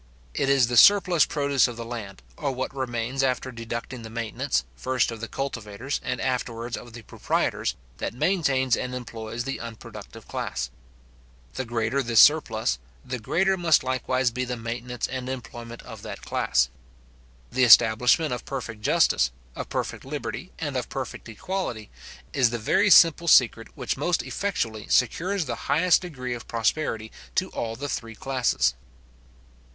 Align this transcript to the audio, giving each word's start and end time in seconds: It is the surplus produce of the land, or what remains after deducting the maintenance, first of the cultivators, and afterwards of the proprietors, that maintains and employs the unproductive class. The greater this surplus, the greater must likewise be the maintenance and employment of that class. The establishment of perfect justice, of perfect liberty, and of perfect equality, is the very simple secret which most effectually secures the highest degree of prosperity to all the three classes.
It 0.33 0.49
is 0.49 0.65
the 0.65 0.77
surplus 0.77 1.25
produce 1.25 1.67
of 1.67 1.77
the 1.77 1.85
land, 1.85 2.23
or 2.35 2.51
what 2.51 2.75
remains 2.75 3.21
after 3.21 3.51
deducting 3.51 4.01
the 4.01 4.09
maintenance, 4.09 4.63
first 4.75 5.11
of 5.11 5.21
the 5.21 5.27
cultivators, 5.27 6.01
and 6.03 6.19
afterwards 6.19 6.75
of 6.75 6.93
the 6.93 7.03
proprietors, 7.03 7.75
that 7.97 8.15
maintains 8.15 8.75
and 8.75 8.95
employs 8.95 9.43
the 9.43 9.59
unproductive 9.59 10.27
class. 10.27 10.71
The 11.53 11.65
greater 11.65 12.01
this 12.01 12.19
surplus, 12.19 12.79
the 13.05 13.19
greater 13.19 13.55
must 13.57 13.83
likewise 13.83 14.31
be 14.31 14.43
the 14.43 14.57
maintenance 14.57 15.05
and 15.05 15.29
employment 15.29 15.83
of 15.83 16.01
that 16.01 16.23
class. 16.23 16.69
The 17.51 17.63
establishment 17.63 18.33
of 18.33 18.43
perfect 18.43 18.81
justice, 18.81 19.29
of 19.55 19.69
perfect 19.69 20.03
liberty, 20.03 20.51
and 20.57 20.75
of 20.75 20.89
perfect 20.89 21.29
equality, 21.29 21.91
is 22.33 22.49
the 22.49 22.57
very 22.57 22.89
simple 22.89 23.27
secret 23.27 23.67
which 23.77 23.97
most 23.97 24.23
effectually 24.23 24.87
secures 24.87 25.45
the 25.45 25.53
highest 25.69 26.01
degree 26.01 26.33
of 26.33 26.47
prosperity 26.47 27.11
to 27.35 27.49
all 27.49 27.75
the 27.75 27.87
three 27.87 28.15
classes. 28.15 28.73